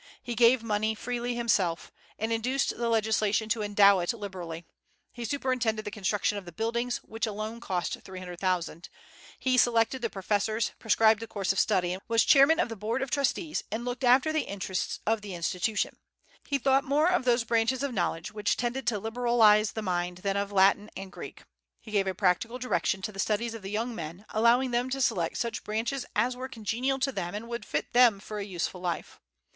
He 0.23 0.33
gave 0.33 0.63
money 0.63 0.95
freely 0.95 1.35
himself, 1.35 1.91
and 2.17 2.33
induced 2.33 2.75
the 2.75 2.89
legislature 2.89 3.45
to 3.45 3.61
endow 3.61 3.99
it 3.99 4.11
liberally. 4.13 4.65
He 5.11 5.25
superintended 5.25 5.85
the 5.85 5.91
construction 5.91 6.39
of 6.39 6.45
the 6.45 6.51
buildings, 6.51 6.97
which 7.03 7.27
alone 7.27 7.59
cost 7.59 8.03
$300,000; 8.03 8.89
he 9.37 9.59
selected 9.59 10.01
the 10.01 10.09
professors, 10.09 10.71
prescribed 10.79 11.19
the 11.19 11.27
course 11.27 11.51
of 11.53 11.59
study, 11.59 11.99
was 12.07 12.23
chairman 12.23 12.59
of 12.59 12.67
the 12.67 12.75
board 12.75 13.03
of 13.03 13.11
trustees, 13.11 13.63
and 13.71 13.85
looked 13.85 14.03
after 14.03 14.33
the 14.33 14.47
interests 14.49 14.99
of 15.05 15.21
the 15.21 15.35
institution. 15.35 15.95
He 16.47 16.57
thought 16.57 16.83
more 16.83 17.11
of 17.11 17.23
those 17.23 17.43
branches 17.43 17.83
of 17.83 17.93
knowledge 17.93 18.31
which 18.31 18.57
tended 18.57 18.87
to 18.87 18.97
liberalize 18.97 19.73
the 19.73 19.83
mind 19.83 20.17
than 20.25 20.35
of 20.35 20.51
Latin 20.51 20.89
and 20.97 21.11
Greek. 21.11 21.43
He 21.79 21.91
gave 21.91 22.07
a 22.07 22.15
practical 22.15 22.57
direction 22.57 23.03
to 23.03 23.11
the 23.11 23.19
studies 23.19 23.53
of 23.53 23.61
the 23.61 23.69
young 23.69 23.93
men, 23.93 24.25
allowing 24.29 24.71
them 24.71 24.89
to 24.89 24.99
select 24.99 25.37
such 25.37 25.63
branches 25.63 26.07
as 26.15 26.35
were 26.35 26.49
congenial 26.49 26.97
to 26.97 27.11
them 27.11 27.35
and 27.35 27.47
would 27.47 27.65
fit 27.67 27.93
them 27.93 28.19
for 28.19 28.39
a 28.39 28.43
useful 28.43 28.81
life. 28.81 29.19